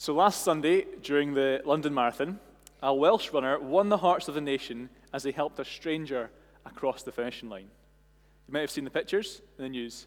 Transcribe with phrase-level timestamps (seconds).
[0.00, 2.40] So last Sunday, during the London Marathon,
[2.82, 6.30] a Welsh runner won the hearts of the nation as he helped a stranger
[6.64, 7.68] across the finishing line.
[8.48, 10.06] You might have seen the pictures in the news.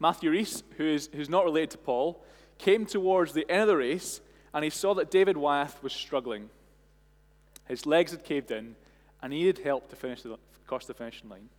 [0.00, 2.24] Matthew Rees, who is, who's not related to Paul,
[2.56, 4.22] came towards the end of the race
[4.54, 6.48] and he saw that David Wyeth was struggling.
[7.68, 8.74] His legs had caved in
[9.22, 11.50] and he needed help to finish the, cross the finishing line.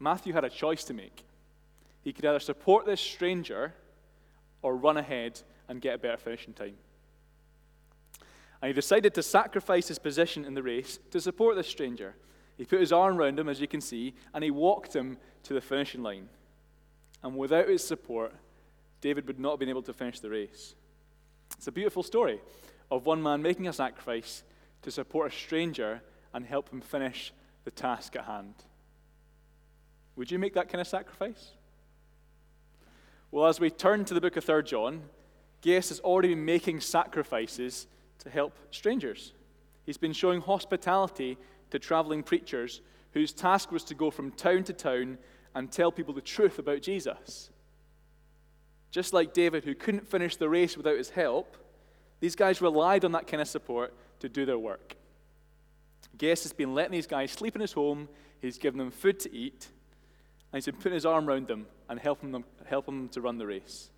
[0.00, 1.24] Matthew had a choice to make.
[2.02, 3.74] He could either support this stranger
[4.62, 6.74] or run ahead and get a better finishing time.
[8.60, 12.14] And he decided to sacrifice his position in the race to support this stranger.
[12.56, 15.54] He put his arm around him, as you can see, and he walked him to
[15.54, 16.28] the finishing line.
[17.22, 18.32] And without his support,
[19.00, 20.74] David would not have been able to finish the race.
[21.56, 22.40] It's a beautiful story
[22.90, 24.44] of one man making a sacrifice
[24.82, 26.00] to support a stranger
[26.32, 27.32] and help him finish
[27.64, 28.54] the task at hand.
[30.16, 31.50] Would you make that kind of sacrifice?
[33.30, 35.02] Well, as we turn to the book of 3 John,
[35.64, 37.86] Gaius has already been making sacrifices
[38.18, 39.32] to help strangers.
[39.86, 41.38] He's been showing hospitality
[41.70, 45.16] to traveling preachers whose task was to go from town to town
[45.54, 47.48] and tell people the truth about Jesus.
[48.90, 51.56] Just like David, who couldn't finish the race without his help,
[52.20, 54.96] these guys relied on that kind of support to do their work.
[56.18, 58.08] Gaius has been letting these guys sleep in his home,
[58.42, 59.68] he's given them food to eat,
[60.52, 63.38] and he's been putting his arm around them and helping them, helping them to run
[63.38, 63.90] the race.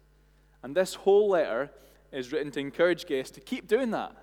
[0.67, 1.71] And this whole letter
[2.11, 4.17] is written to encourage Gaius to keep doing that,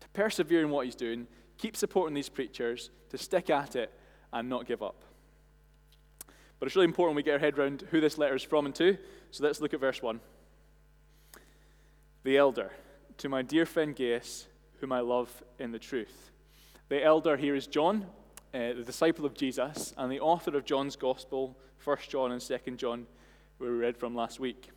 [0.00, 1.26] to persevere in what he's doing,
[1.58, 3.92] keep supporting these preachers, to stick at it
[4.32, 5.04] and not give up.
[6.58, 8.74] But it's really important we get our head around who this letter is from and
[8.76, 8.96] to.
[9.30, 10.20] So let's look at verse 1.
[12.22, 12.70] The elder,
[13.18, 14.46] to my dear friend Gaius,
[14.80, 16.30] whom I love in the truth.
[16.88, 18.06] The elder here is John,
[18.54, 22.56] uh, the disciple of Jesus, and the author of John's Gospel, 1 John and 2
[22.76, 23.06] John,
[23.58, 24.70] where we read from last week.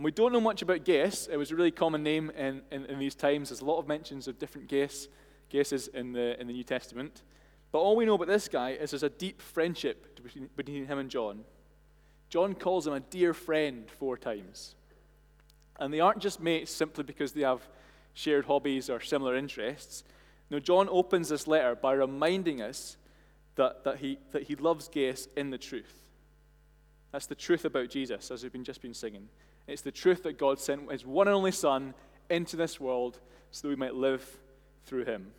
[0.00, 1.28] And we don't know much about Gaius.
[1.30, 3.50] It was a really common name in, in, in these times.
[3.50, 5.08] There's a lot of mentions of different Gaius,
[5.92, 7.22] in the, in the New Testament.
[7.70, 10.98] But all we know about this guy is there's a deep friendship between, between him
[10.98, 11.44] and John.
[12.30, 14.74] John calls him a dear friend four times.
[15.78, 17.68] And they aren't just mates simply because they have
[18.14, 20.02] shared hobbies or similar interests.
[20.48, 22.96] now John opens this letter by reminding us
[23.56, 26.00] that, that, he, that he loves Gaius in the truth.
[27.12, 29.28] That's the truth about Jesus, as we've been, just been singing.
[29.70, 31.94] It's the truth that God sent his one and only Son
[32.28, 33.20] into this world
[33.52, 34.38] so that we might live
[34.84, 35.30] through him.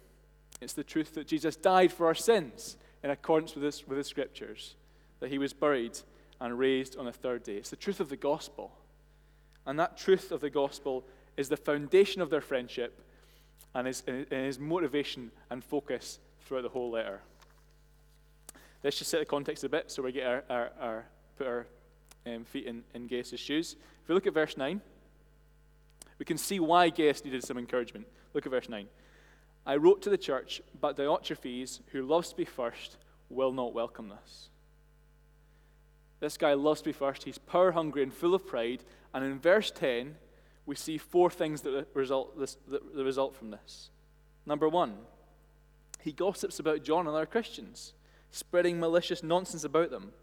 [0.62, 4.04] It's the truth that Jesus died for our sins in accordance with, this, with the
[4.06, 4.76] scriptures,
[5.20, 6.00] that he was buried
[6.40, 7.56] and raised on the third day.
[7.56, 8.72] It's the truth of the gospel.
[9.66, 11.04] And that truth of the gospel
[11.36, 13.02] is the foundation of their friendship
[13.76, 17.20] and his, and his motivation and focus throughout the whole letter.
[18.82, 21.06] Let's just set the context a bit so we get our, our, our
[21.38, 21.68] put our
[22.26, 23.76] um, feet in, in Gaius' shoes.
[24.04, 24.82] If we look at verse 9,
[26.20, 28.08] we can see why Gaius needed some encouragement.
[28.34, 28.88] Look at verse 9.
[29.66, 32.98] I wrote to the church, but Diotrephes, who loves to be first,
[33.30, 34.50] will not welcome this.
[36.20, 37.24] This guy loves to be first.
[37.24, 38.84] He's power hungry and full of pride.
[39.14, 40.16] And in verse 10,
[40.66, 43.90] we see four things that result, this, that result from this.
[44.46, 44.98] Number one,
[46.00, 47.94] he gossips about John and other Christians,
[48.32, 50.14] spreading malicious nonsense about them.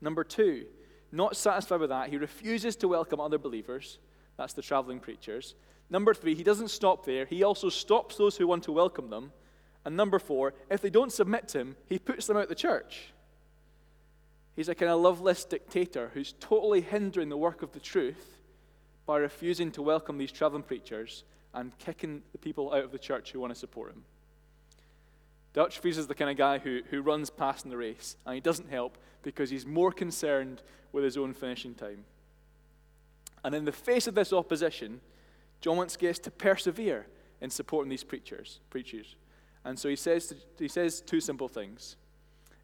[0.00, 0.66] Number two,
[1.12, 3.98] not satisfied with that, he refuses to welcome other believers.
[4.36, 5.54] That's the traveling preachers.
[5.90, 7.26] Number three, he doesn't stop there.
[7.26, 9.32] He also stops those who want to welcome them.
[9.84, 12.54] And number four, if they don't submit to him, he puts them out of the
[12.54, 13.12] church.
[14.56, 18.38] He's a kind of loveless dictator who's totally hindering the work of the truth
[19.06, 21.24] by refusing to welcome these traveling preachers
[21.54, 24.04] and kicking the people out of the church who want to support him.
[25.54, 28.40] Diotrephes is the kind of guy who, who runs past in the race, and he
[28.40, 32.04] doesn't help because he's more concerned with his own finishing time.
[33.44, 35.00] And in the face of this opposition,
[35.60, 37.06] John wants Gaius to persevere
[37.40, 38.60] in supporting these preachers.
[38.70, 39.16] preachers.
[39.64, 41.96] And so he says, he says two simple things.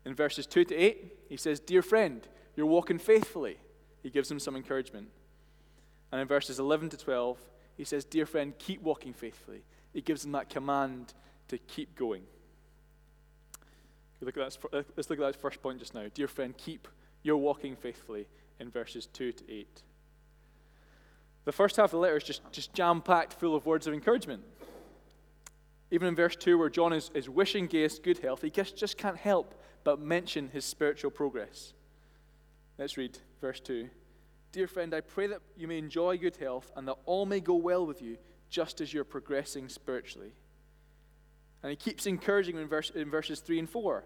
[0.04, 3.58] In verses 2 to 8, he says, Dear friend, you're walking faithfully.
[4.02, 5.08] He gives him some encouragement.
[6.10, 7.38] And in verses 11 to 12,
[7.76, 9.62] he says, Dear friend, keep walking faithfully.
[9.92, 11.12] He gives him that command
[11.48, 12.22] to keep going.
[14.20, 16.06] Look at that, uh, let's look at that first point just now.
[16.12, 16.88] Dear friend, keep
[17.22, 18.26] your walking faithfully
[18.58, 19.82] in verses 2 to 8.
[21.44, 23.94] The first half of the letter is just, just jam packed full of words of
[23.94, 24.42] encouragement.
[25.90, 28.98] Even in verse 2, where John is, is wishing Gaius good health, he just, just
[28.98, 29.54] can't help
[29.84, 31.72] but mention his spiritual progress.
[32.76, 33.88] Let's read verse 2.
[34.52, 37.54] Dear friend, I pray that you may enjoy good health and that all may go
[37.54, 38.18] well with you,
[38.50, 40.32] just as you're progressing spiritually.
[41.62, 44.04] And he keeps encouraging in, verse, in verses 3 and 4.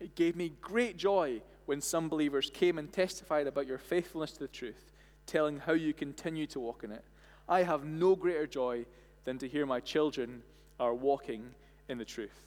[0.00, 4.40] It gave me great joy when some believers came and testified about your faithfulness to
[4.40, 4.92] the truth,
[5.26, 7.04] telling how you continue to walk in it.
[7.48, 8.86] I have no greater joy
[9.24, 10.42] than to hear my children
[10.78, 11.54] are walking
[11.88, 12.40] in the truth.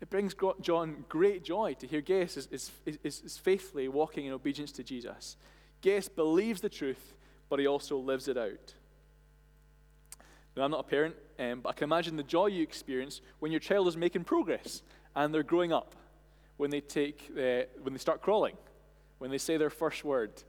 [0.00, 2.70] It brings John great joy to hear Gaius is, is,
[3.02, 5.36] is, is faithfully walking in obedience to Jesus.
[5.80, 7.14] Gaius believes the truth,
[7.48, 8.74] but he also lives it out.
[10.56, 13.50] Now, I'm not a parent, um, but I can imagine the joy you experience when
[13.50, 14.82] your child is making progress
[15.16, 15.94] and they're growing up,
[16.56, 18.56] when they, take, uh, when they start crawling,
[19.18, 20.42] when they say their first word,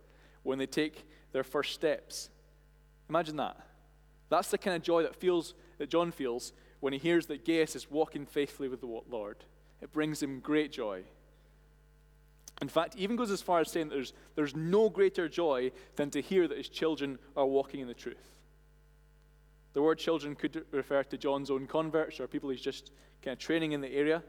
[0.43, 2.29] when they take their first steps.
[3.09, 3.57] Imagine that.
[4.29, 7.75] That's the kind of joy that, feels, that John feels when he hears that Gaius
[7.75, 9.37] is walking faithfully with the Lord.
[9.81, 11.03] It brings him great joy.
[12.61, 15.71] In fact, he even goes as far as saying that there's, there's no greater joy
[15.95, 18.34] than to hear that his children are walking in the truth.
[19.75, 22.91] The word children could refer to John's own converts or people he's just
[23.21, 24.23] kind of training in the area.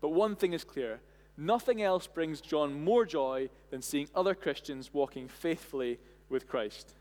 [0.00, 1.00] But one thing is clear
[1.36, 5.98] nothing else brings John more joy than seeing other Christians walking faithfully
[6.30, 6.94] with Christ.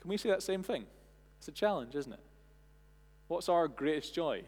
[0.00, 0.84] Can we say that same thing?
[1.38, 2.20] It's a challenge, isn't it?
[3.26, 4.44] What's our greatest joy?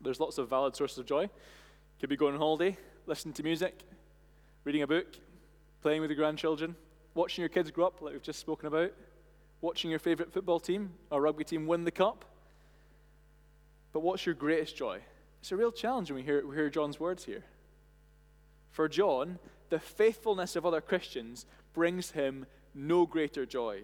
[0.00, 1.28] There's lots of valid sources of joy.
[1.98, 2.76] Could be going on holiday,
[3.06, 3.80] listening to music,
[4.62, 5.08] reading a book,
[5.82, 6.76] playing with your grandchildren,
[7.14, 8.92] watching your kids grow up, like we've just spoken about,
[9.62, 12.26] watching your favorite football team or rugby team win the cup.
[13.94, 15.00] But what's your greatest joy?
[15.40, 17.44] It's a real challenge when we hear, we hear John's words here.
[18.70, 19.38] For John,
[19.70, 23.82] the faithfulness of other Christians brings him no greater joy.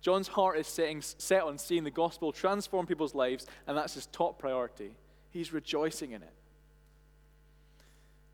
[0.00, 4.06] John's heart is setting, set on seeing the gospel transform people's lives, and that's his
[4.06, 4.92] top priority.
[5.30, 6.32] He's rejoicing in it.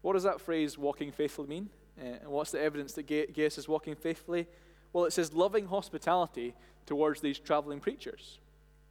[0.03, 1.71] What does that phrase, walking faithfully, mean?
[2.01, 4.47] Uh, and what's the evidence that Gaius is walking faithfully?
[4.93, 6.55] Well, it says loving hospitality
[6.87, 8.39] towards these traveling preachers.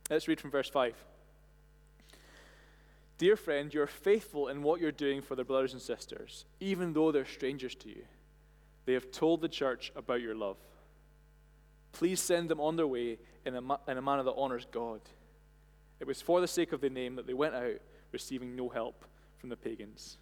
[0.09, 0.93] Let's read from verse 5.
[3.17, 7.11] Dear friend, you're faithful in what you're doing for their brothers and sisters, even though
[7.11, 8.03] they're strangers to you.
[8.85, 10.57] They have told the church about your love.
[11.93, 14.99] Please send them on their way in a, ma- in a manner that honors God.
[15.99, 17.79] It was for the sake of the name that they went out,
[18.11, 19.05] receiving no help
[19.37, 20.17] from the pagans.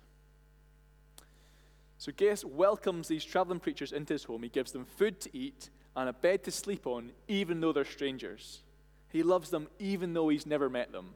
[2.04, 4.44] So Gaius welcomes these traveling preachers into his home.
[4.44, 7.86] He gives them food to eat and a bed to sleep on, even though they're
[7.86, 8.62] strangers.
[9.08, 11.12] He loves them even though he's never met them.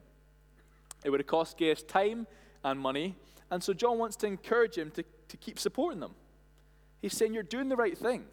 [1.04, 2.26] It would have cost Gaius time
[2.64, 3.16] and money,
[3.50, 6.14] and so John wants to encourage him to, to keep supporting them.
[7.02, 8.24] He's saying, You're doing the right thing.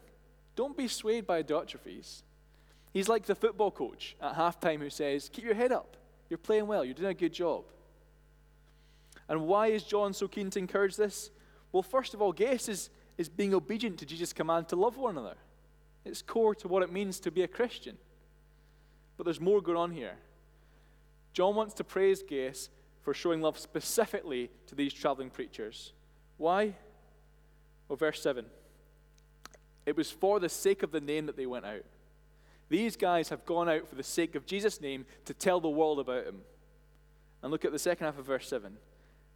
[0.54, 2.22] Don't be swayed by Diotrephes.
[2.90, 5.98] He's like the football coach at halftime who says, Keep your head up.
[6.30, 6.86] You're playing well.
[6.86, 7.64] You're doing a good job.
[9.28, 11.28] And why is John so keen to encourage this?
[11.76, 12.88] Well, first of all, Gaius is,
[13.18, 15.36] is being obedient to Jesus' command to love one another.
[16.06, 17.98] It's core to what it means to be a Christian.
[19.18, 20.14] But there's more going on here.
[21.34, 22.70] John wants to praise Gaius
[23.02, 25.92] for showing love specifically to these traveling preachers.
[26.38, 26.76] Why?
[27.88, 28.46] Well, verse 7.
[29.84, 31.84] It was for the sake of the name that they went out.
[32.70, 36.00] These guys have gone out for the sake of Jesus' name to tell the world
[36.00, 36.40] about him.
[37.42, 38.78] And look at the second half of verse 7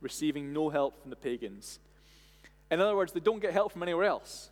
[0.00, 1.78] receiving no help from the pagans.
[2.70, 4.50] In other words, they don't get help from anywhere else.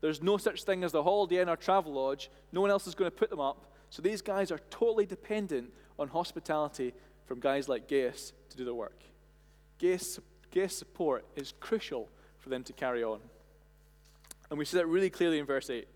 [0.00, 2.28] There's no such thing as the Holiday Inn or Travelodge.
[2.52, 3.66] No one else is going to put them up.
[3.90, 6.94] So these guys are totally dependent on hospitality
[7.26, 9.02] from guys like Gaius to do the work.
[9.78, 10.18] Gaius,
[10.50, 12.08] Gaius support is crucial
[12.38, 13.20] for them to carry on.
[14.48, 15.86] And we see that really clearly in verse 8.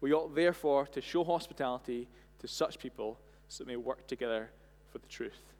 [0.00, 2.08] We ought therefore to show hospitality
[2.38, 3.18] to such people
[3.48, 4.50] so that they work together
[4.90, 5.55] for the truth.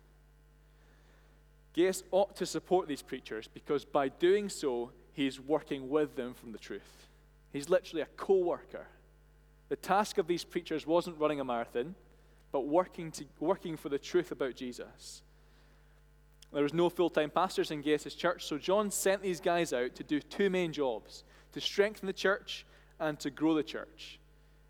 [1.77, 6.53] Gaius ought to support these preachers because by doing so, he's working with them from
[6.53, 7.09] the truth.
[7.53, 8.87] He's literally a co worker.
[9.69, 11.95] The task of these preachers wasn't running a marathon,
[12.53, 15.23] but working, to, working for the truth about Jesus.
[16.53, 19.95] There was no full time pastors in Gaius' church, so John sent these guys out
[19.97, 22.65] to do two main jobs to strengthen the church
[22.99, 24.19] and to grow the church.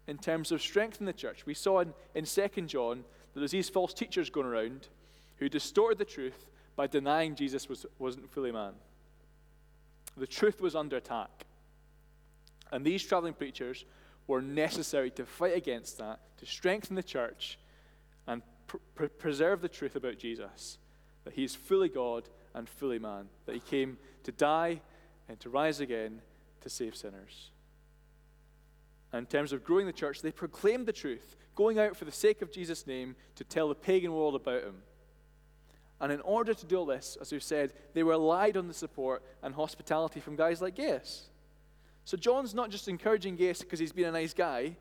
[0.08, 3.68] In terms of strengthening the church, we saw in, in 2 John that there's these
[3.68, 4.88] false teachers going around
[5.36, 6.46] who distorted the truth
[6.76, 8.75] by denying Jesus was, wasn't fully man.
[10.16, 11.47] The truth was under attack.
[12.71, 13.85] And these traveling preachers
[14.26, 17.59] were necessary to fight against that, to strengthen the church,
[18.26, 20.78] and pr- preserve the truth about Jesus
[21.26, 24.80] that he is fully God and fully man, that he came to die
[25.28, 26.23] and to rise again
[26.61, 27.50] to save sinners.
[29.12, 32.12] And in terms of growing the church, they proclaimed the truth, going out for the
[32.12, 34.83] sake of Jesus' name to tell the pagan world about him.
[36.00, 39.55] And in order to do this, as we've said, they relied on the support and
[39.55, 41.31] hospitality from guys like Gaius.
[42.05, 44.76] So John's not just encouraging Gaius because he's been a nice guy.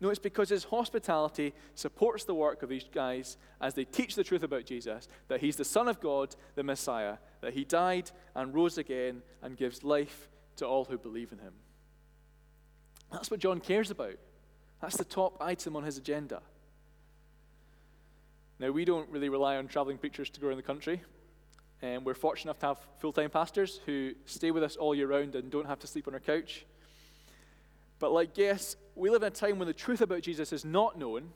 [0.00, 4.24] No, it's because his hospitality supports the work of these guys as they teach the
[4.24, 8.54] truth about Jesus that he's the Son of God, the Messiah, that he died and
[8.54, 11.52] rose again and gives life to all who believe in him.
[13.12, 14.16] That's what John cares about.
[14.80, 16.42] That's the top item on his agenda.
[18.62, 21.02] Now, we don't really rely on traveling preachers to go around the country.
[21.82, 25.08] And we're fortunate enough to have full time pastors who stay with us all year
[25.08, 26.64] round and don't have to sleep on our couch.
[27.98, 30.96] But, like, yes, we live in a time when the truth about Jesus is not
[30.96, 31.32] known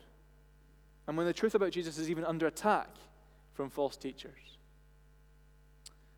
[1.09, 2.91] and when the truth about Jesus is even under attack
[3.55, 4.59] from false teachers.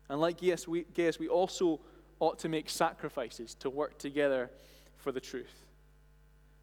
[0.09, 1.79] And like yes, we, yes, we also
[2.19, 4.51] ought to make sacrifices to work together
[4.97, 5.65] for the truth.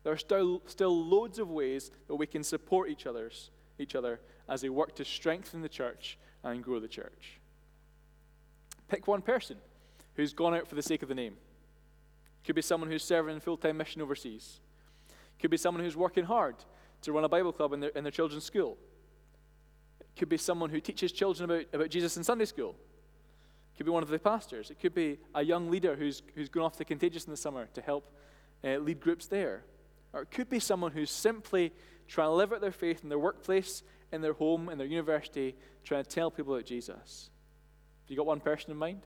[0.05, 4.21] There are still, still loads of ways that we can support each, other's, each other
[4.49, 7.39] as they work to strengthen the church and grow the church.
[8.89, 9.57] Pick one person
[10.15, 11.35] who's gone out for the sake of the name.
[12.45, 14.61] Could be someone who's serving full time mission overseas.
[15.41, 16.57] Could be someone who's working hard
[17.03, 18.79] to run a Bible club in their, in their children's school.
[20.01, 22.77] It could be someone who teaches children about, about Jesus in Sunday school.
[23.77, 24.71] Could be one of the pastors.
[24.71, 27.69] It could be a young leader who's, who's gone off to Contagious in the summer
[27.75, 28.11] to help
[28.65, 29.65] uh, lead groups there.
[30.13, 31.73] Or it could be someone who's simply
[32.09, 35.55] trying to live out their faith in their workplace, in their home, in their university,
[35.85, 37.31] trying to tell people about Jesus.
[38.05, 39.03] Have you got one person in mind?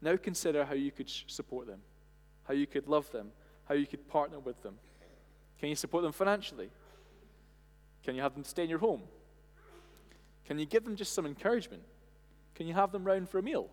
[0.00, 1.80] Now consider how you could support them,
[2.46, 3.32] how you could love them,
[3.68, 4.74] how you could partner with them.
[5.58, 6.68] Can you support them financially?
[8.04, 9.02] Can you have them stay in your home?
[10.44, 11.82] Can you give them just some encouragement?
[12.54, 13.70] Can you have them round for a meal?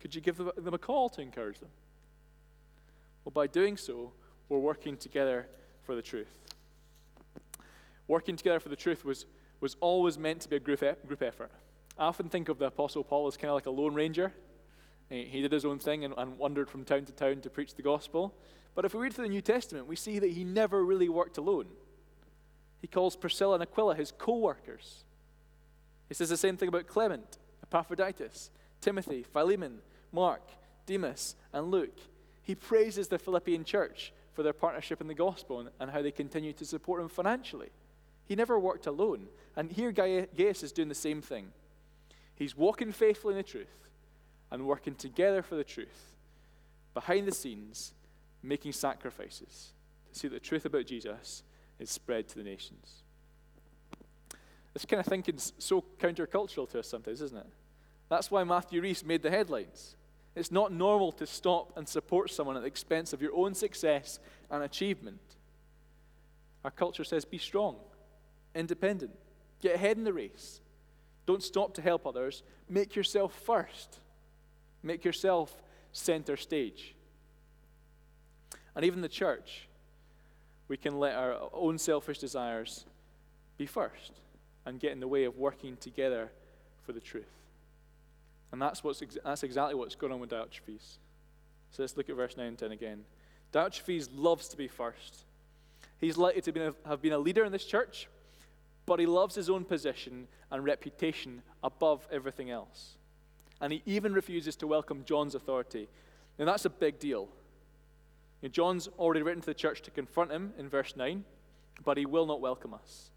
[0.00, 1.70] Could you give them a call to encourage them?
[3.24, 4.12] Well, by doing so,
[4.48, 5.48] we're working together
[5.82, 6.38] for the truth.
[8.08, 9.26] Working together for the truth was,
[9.60, 11.50] was always meant to be a group, e- group effort.
[11.98, 14.32] I often think of the Apostle Paul as kind of like a lone ranger.
[15.08, 17.82] He did his own thing and, and wandered from town to town to preach the
[17.82, 18.34] gospel.
[18.74, 21.36] But if we read through the New Testament, we see that he never really worked
[21.36, 21.66] alone.
[22.80, 25.04] He calls Priscilla and Aquila his co workers.
[26.08, 29.78] He says the same thing about Clement, Epaphroditus, Timothy, Philemon,
[30.12, 30.42] Mark,
[30.86, 31.98] Demas, and Luke.
[32.42, 36.52] He praises the Philippian church for their partnership in the gospel and how they continue
[36.54, 37.70] to support him financially.
[38.32, 39.26] He never worked alone.
[39.56, 41.48] And here Gaius is doing the same thing.
[42.34, 43.90] He's walking faithfully in the truth
[44.50, 46.16] and working together for the truth
[46.94, 47.92] behind the scenes
[48.42, 49.74] making sacrifices
[50.10, 51.42] to see that the truth about Jesus
[51.78, 53.02] is spread to the nations.
[54.72, 57.52] This kind of thinking is so countercultural to us sometimes, isn't it?
[58.08, 59.94] That's why Matthew Rees made the headlines.
[60.34, 64.20] It's not normal to stop and support someone at the expense of your own success
[64.50, 65.20] and achievement.
[66.64, 67.76] Our culture says be strong,
[68.54, 69.12] independent,
[69.60, 70.60] get ahead in the race.
[71.26, 72.42] Don't stop to help others.
[72.68, 74.00] Make yourself first.
[74.82, 76.94] Make yourself center stage.
[78.74, 79.68] And even the church,
[80.68, 82.86] we can let our own selfish desires
[83.58, 84.12] be first
[84.64, 86.30] and get in the way of working together
[86.84, 87.24] for the truth.
[88.50, 90.98] And that's, what's ex- that's exactly what's going on with Diotrephes.
[91.70, 93.04] So let's look at verse 9 and 10 again.
[93.52, 95.24] Diotrephes loves to be first.
[96.00, 98.08] He's likely to be have been a leader in this church,
[98.86, 102.96] but he loves his own position and reputation above everything else.
[103.60, 105.88] And he even refuses to welcome John's authority.
[106.38, 107.28] Now, that's a big deal.
[108.40, 111.24] You know, John's already written to the church to confront him in verse 9,
[111.84, 113.10] but he will not welcome us.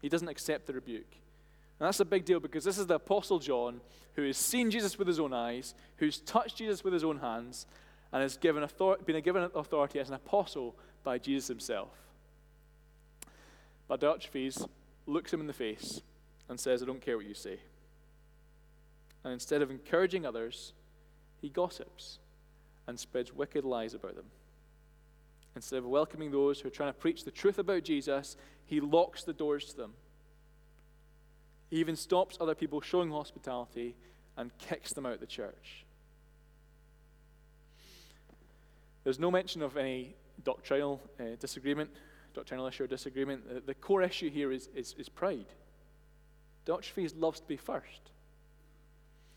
[0.00, 1.12] He doesn't accept the rebuke.
[1.78, 3.80] And that's a big deal because this is the Apostle John
[4.14, 7.66] who has seen Jesus with his own eyes, who's touched Jesus with his own hands,
[8.12, 11.90] and has given author- been given authority as an apostle by Jesus himself.
[13.92, 14.66] But Diotrephes
[15.04, 16.00] looks him in the face
[16.48, 17.58] and says, I don't care what you say.
[19.22, 20.72] And instead of encouraging others,
[21.42, 22.18] he gossips
[22.86, 24.24] and spreads wicked lies about them.
[25.54, 29.24] Instead of welcoming those who are trying to preach the truth about Jesus, he locks
[29.24, 29.92] the doors to them.
[31.68, 33.94] He even stops other people showing hospitality
[34.38, 35.84] and kicks them out of the church.
[39.04, 41.90] There's no mention of any doctrinal uh, disagreement,
[42.32, 43.48] doctrinal issue or disagreement.
[43.48, 45.46] The, the core issue here is, is, is pride.
[46.66, 48.10] Diotrephes loves to be first.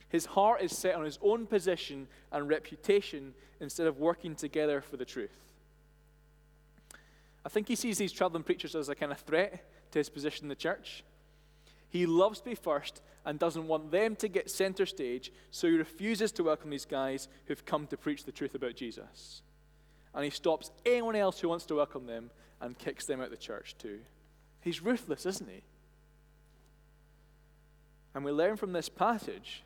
[0.09, 4.97] His heart is set on his own position and reputation instead of working together for
[4.97, 5.35] the truth.
[7.45, 10.45] I think he sees these traveling preachers as a kind of threat to his position
[10.45, 11.03] in the church.
[11.89, 15.77] He loves to be first and doesn't want them to get center stage, so he
[15.77, 19.41] refuses to welcome these guys who've come to preach the truth about Jesus.
[20.15, 22.31] And he stops anyone else who wants to welcome them
[22.61, 23.99] and kicks them out of the church too.
[24.61, 25.61] He's ruthless, isn't he?
[28.15, 29.63] And we learn from this passage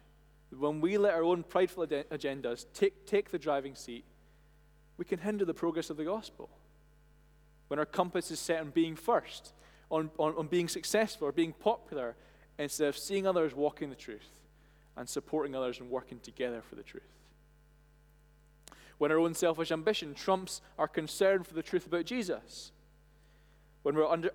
[0.50, 4.04] that when we let our own prideful agendas take, take the driving seat,
[4.98, 6.50] we can hinder the progress of the gospel.
[7.68, 9.54] When our compass is set on being first,
[9.92, 12.16] on, on, on being successful, or being popular,
[12.58, 14.40] instead of seeing others walking the truth
[14.98, 17.04] and supporting others and working together for the truth.
[19.00, 22.72] When our own selfish ambition trumps our concern for the truth about Jesus,
[23.82, 24.30] when we're under,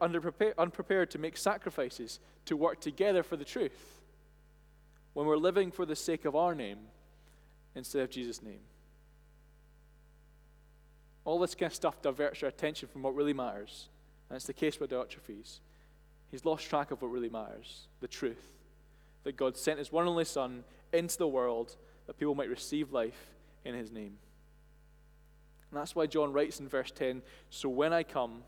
[0.58, 4.00] unprepared to make sacrifices to work together for the truth,
[5.12, 6.78] when we're living for the sake of our name
[7.74, 8.60] instead of Jesus' name.
[11.24, 13.88] All this kind of stuff diverts our attention from what really matters.
[14.28, 15.60] And it's the case with Diotrephes.
[16.30, 18.42] He's lost track of what really matters the truth.
[19.24, 22.92] That God sent his one and only Son into the world that people might receive
[22.92, 23.28] life
[23.64, 24.16] in his name.
[25.70, 28.42] And that's why John writes in verse 10 So when I come,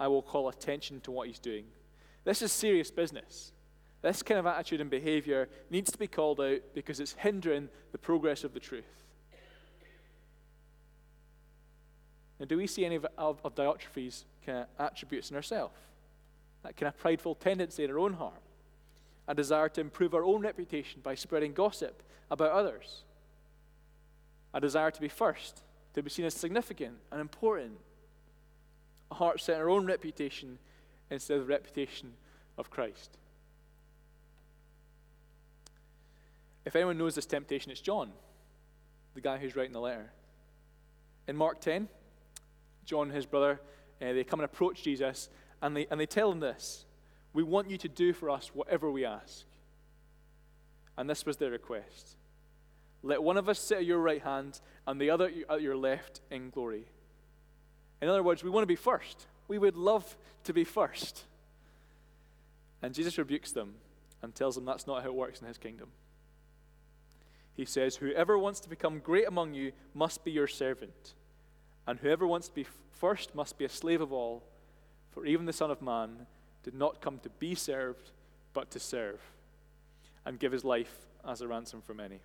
[0.00, 1.64] I will call attention to what he's doing.
[2.24, 3.52] This is serious business.
[4.02, 7.98] This kind of attitude and behavior needs to be called out because it's hindering the
[7.98, 8.84] progress of the truth.
[12.40, 15.76] And do we see any of, of, of Diotrephes' kind of attributes in ourselves?
[16.64, 18.42] That kind of prideful tendency in our own heart,
[19.28, 22.02] a desire to improve our own reputation by spreading gossip
[22.32, 23.02] about others,
[24.52, 25.62] a desire to be first,
[25.94, 27.78] to be seen as significant and important,
[29.10, 30.58] a heart set on our own reputation
[31.10, 32.12] instead of the reputation
[32.56, 33.18] of Christ.
[36.64, 38.12] If anyone knows this temptation, it's John,
[39.14, 40.12] the guy who's writing the letter.
[41.28, 41.88] In Mark 10,
[42.84, 43.60] John and his brother,
[44.00, 45.28] uh, they come and approach Jesus,
[45.60, 46.86] and they, and they tell him this
[47.32, 49.44] We want you to do for us whatever we ask.
[50.96, 52.16] And this was their request
[53.02, 56.20] Let one of us sit at your right hand, and the other at your left
[56.30, 56.84] in glory.
[58.00, 59.26] In other words, we want to be first.
[59.48, 61.24] We would love to be first.
[62.80, 63.74] And Jesus rebukes them
[64.22, 65.88] and tells them that's not how it works in his kingdom.
[67.54, 71.14] He says, Whoever wants to become great among you must be your servant.
[71.86, 74.42] And whoever wants to be first must be a slave of all,
[75.10, 76.26] for even the Son of Man
[76.62, 78.12] did not come to be served,
[78.54, 79.20] but to serve,
[80.24, 82.20] and give his life as a ransom for many.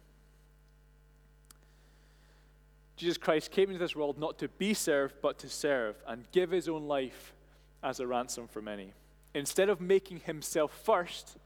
[2.98, 6.52] Jesus Christ came into this world not to be served, but to serve, and give
[6.52, 7.34] his own life
[7.82, 8.94] as a ransom for many.
[9.34, 11.38] Instead of making himself first,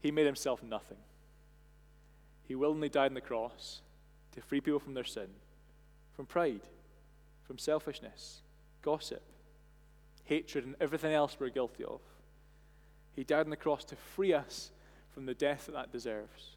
[0.00, 0.98] he made himself nothing.
[2.46, 3.80] He willingly died on the cross
[4.32, 5.28] to free people from their sin,
[6.14, 6.60] from pride
[7.52, 8.40] from selfishness,
[8.80, 9.22] gossip,
[10.24, 12.00] hatred, and everything else we're guilty of.
[13.14, 14.70] He died on the cross to free us
[15.10, 16.56] from the death that that deserves.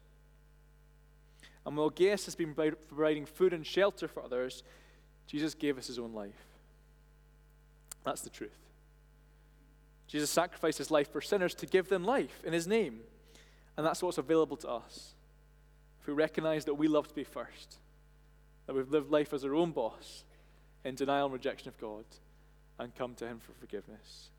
[1.66, 4.62] And while Gaius has been providing food and shelter for others,
[5.26, 6.46] Jesus gave us his own life.
[8.04, 8.56] That's the truth.
[10.06, 13.00] Jesus sacrificed his life for sinners to give them life in his name.
[13.76, 15.14] And that's what's available to us.
[16.00, 17.78] If we recognize that we love to be first,
[18.66, 20.24] that we've lived life as our own boss,
[20.86, 22.04] in denial and rejection of God
[22.78, 24.30] and come to Him for forgiveness.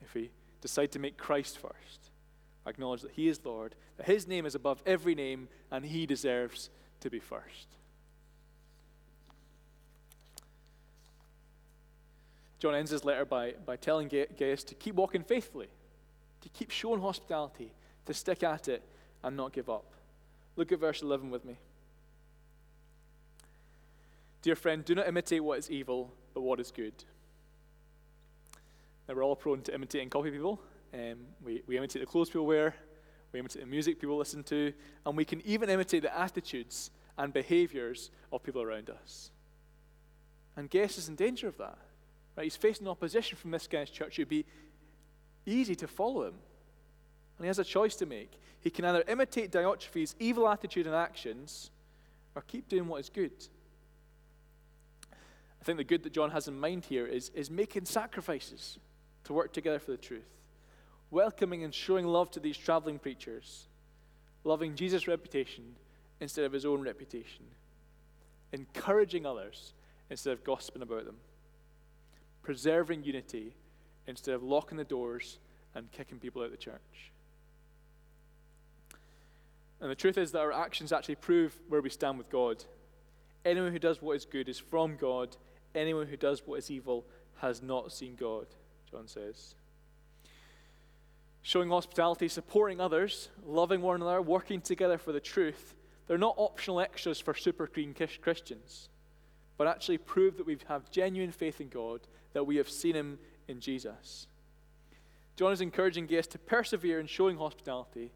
[0.00, 0.30] If we
[0.62, 2.10] decide to make Christ first,
[2.66, 6.70] acknowledge that He is Lord, that His name is above every name, and He deserves
[7.00, 7.76] to be first.
[12.58, 15.68] John ends his letter by, by telling Gaius to keep walking faithfully,
[16.40, 17.70] to keep showing hospitality,
[18.06, 18.82] to stick at it
[19.22, 19.84] and not give up.
[20.56, 21.58] Look at verse 11 with me.
[24.42, 26.94] Dear friend, do not imitate what is evil, but what is good.
[29.08, 30.60] Now, we're all prone to imitating copy people.
[30.96, 32.74] Um, we, we imitate the clothes people wear,
[33.32, 34.72] we imitate the music people listen to,
[35.04, 39.30] and we can even imitate the attitudes and behaviors of people around us.
[40.56, 41.76] And Gaius is in danger of that.
[42.34, 42.44] Right?
[42.44, 44.18] He's facing opposition from this guy's church.
[44.18, 44.46] It would be
[45.44, 46.34] easy to follow him.
[47.38, 48.32] And he has a choice to make.
[48.60, 51.70] He can either imitate Diotrephes' evil attitude and actions
[52.34, 53.32] or keep doing what is good.
[55.12, 58.78] I think the good that John has in mind here is, is making sacrifices
[59.24, 60.28] to work together for the truth,
[61.10, 63.66] welcoming and showing love to these traveling preachers,
[64.44, 65.76] loving Jesus' reputation
[66.20, 67.44] instead of his own reputation,
[68.52, 69.74] encouraging others
[70.10, 71.16] instead of gossiping about them,
[72.42, 73.54] preserving unity
[74.06, 75.38] instead of locking the doors
[75.74, 77.12] and kicking people out of the church.
[79.80, 82.64] And the truth is that our actions actually prove where we stand with God.
[83.44, 85.36] Anyone who does what is good is from God
[85.76, 87.04] Anyone who does what is evil
[87.36, 88.46] has not seen God,
[88.90, 89.54] John says.
[91.46, 95.76] Showing hospitality, supporting others, loving one another, working together for the truth,
[96.08, 98.88] they're not optional extras for super clean Christians,
[99.56, 102.00] but actually prove that we have genuine faith in God,
[102.32, 104.26] that we have seen Him in Jesus.
[105.36, 108.10] John is encouraging Gaius to persevere in showing hospitality,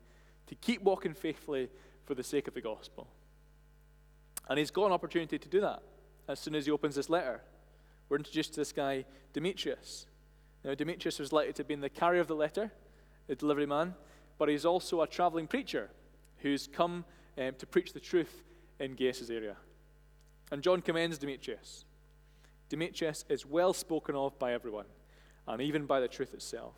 [0.49, 1.69] to keep walking faithfully
[2.07, 3.07] for the sake of the gospel.
[4.49, 5.85] And he's got an opportunity to do that
[6.27, 7.43] as soon as he opens this letter.
[8.09, 10.07] We're introduced to this guy, Demetrius.
[10.65, 12.73] Now, Demetrius was likely to have been the carrier of the letter,
[13.31, 13.95] the delivery man,
[14.39, 15.89] but he's also a traveling preacher
[16.39, 17.05] who's come
[17.39, 18.43] um, to preach the truth
[18.81, 19.57] in Gaius' area.
[20.51, 21.85] And John commends Demetrius.
[22.69, 24.87] Demetrius is well spoken of by everyone,
[25.47, 26.75] and even by the truth itself.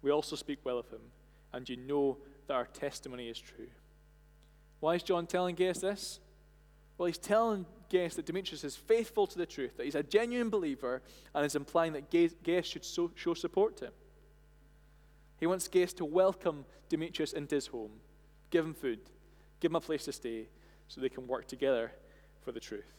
[0.00, 1.02] We also speak well of him,
[1.52, 3.68] and you know that our testimony is true.
[4.80, 6.18] Why is John telling Gaius this?
[7.00, 10.50] Well, he's telling Gaius that Demetrius is faithful to the truth, that he's a genuine
[10.50, 11.00] believer,
[11.34, 13.92] and is implying that Gaius should show support to him.
[15.38, 17.92] He wants Gaius to welcome Demetrius into his home,
[18.50, 18.98] give him food,
[19.60, 20.48] give him a place to stay,
[20.88, 21.90] so they can work together
[22.42, 22.92] for the truth.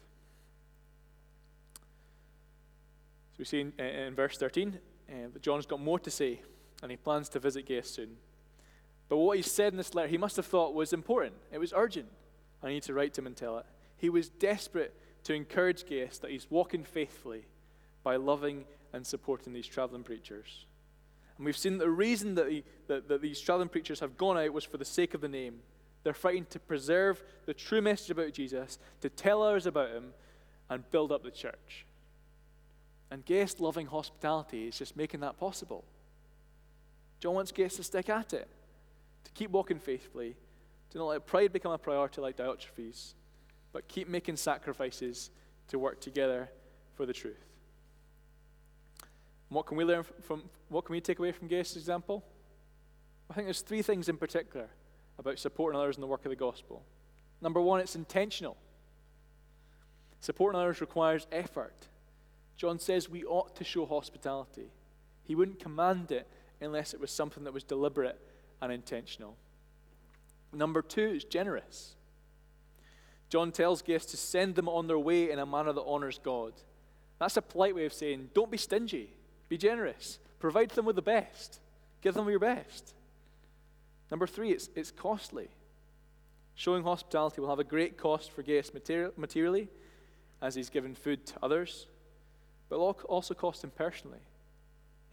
[3.34, 6.42] So we see in, in verse 13 uh, that John's got more to say,
[6.82, 8.18] and he plans to visit Gaius soon.
[9.10, 11.36] But what he said in this letter, he must have thought was important.
[11.52, 12.08] It was urgent.
[12.64, 13.66] I need to write to him and tell it.
[14.02, 17.46] He was desperate to encourage Gaius that he's walking faithfully
[18.02, 20.66] by loving and supporting these traveling preachers.
[21.38, 24.54] And we've seen the reason that, he, that, that these traveling preachers have gone out
[24.54, 25.60] was for the sake of the name.
[26.02, 30.14] They're fighting to preserve the true message about Jesus, to tell others about him,
[30.68, 31.86] and build up the church.
[33.12, 35.84] And Gaius' loving hospitality is just making that possible.
[37.20, 38.48] John wants Gaius to stick at it,
[39.26, 40.36] to keep walking faithfully,
[40.90, 43.14] to not let pride become a priority like Diotrephes,
[43.74, 45.32] but keep making sacrifices
[45.68, 46.50] to work together
[46.96, 47.46] for the truth.
[49.50, 52.24] And what can we learn from, what can we take away from Gaius' example?
[53.30, 54.68] I think there's three things in particular
[55.18, 56.84] about supporting others in the work of the gospel.
[57.42, 58.58] Number one, it's intentional.
[60.20, 61.88] Supporting others requires effort.
[62.58, 64.72] John says we ought to show hospitality.
[65.24, 66.28] He wouldn't command it
[66.60, 68.20] unless it was something that was deliberate
[68.62, 69.36] and intentional.
[70.54, 71.96] Number two is generous.
[73.32, 76.52] John tells Gaius to send them on their way in a manner that honors God.
[77.18, 79.10] That's a polite way of saying, don't be stingy,
[79.48, 81.62] be generous, provide them with the best,
[82.02, 82.94] give them your best.
[84.12, 85.48] Number three, it's, it's costly.
[86.56, 89.70] Showing hospitality will have a great cost for Gaius material, materially,
[90.42, 91.88] as he's given food to others,
[92.68, 94.20] but will also cost him personally.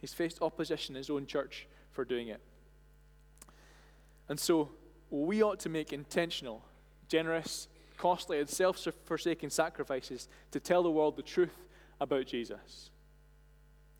[0.01, 2.41] He's faced opposition in his own church for doing it.
[4.27, 4.71] And so,
[5.09, 6.65] we ought to make intentional,
[7.07, 11.67] generous, costly, and self forsaking sacrifices to tell the world the truth
[12.01, 12.89] about Jesus.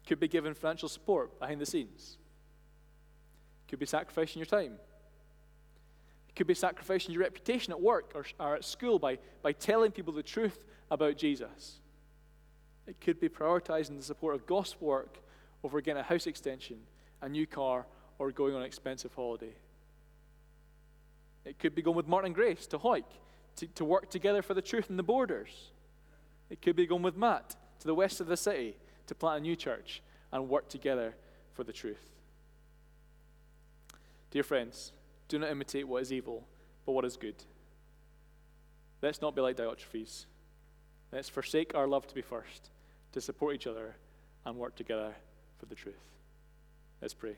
[0.07, 2.17] Could be given financial support behind the scenes,
[3.67, 4.79] could be sacrificing your time
[6.29, 9.91] it could be sacrificing your reputation at work or, or at school by, by telling
[9.91, 10.59] people the truth
[10.91, 11.79] about Jesus.
[12.85, 15.17] It could be prioritizing the support of gospel work
[15.63, 16.77] over getting a house extension,
[17.21, 17.85] a new car,
[18.19, 19.53] or going on an expensive holiday.
[21.45, 23.05] It could be going with Martin Grace to Hawick
[23.59, 25.71] to, to work together for the truth in the borders.
[26.49, 29.41] It could be going with Matt to the west of the city to plant a
[29.41, 31.15] new church and work together
[31.53, 32.09] for the truth.
[34.31, 34.93] Dear friends,
[35.27, 36.47] do not imitate what is evil,
[36.85, 37.35] but what is good.
[39.01, 40.25] Let's not be like Diotrephes.
[41.11, 42.69] Let's forsake our love to be first,
[43.13, 43.95] to support each other
[44.45, 45.15] and work together
[45.57, 45.95] for the truth.
[47.01, 47.35] Let's pray.